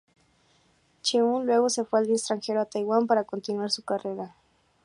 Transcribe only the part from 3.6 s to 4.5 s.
su carrera.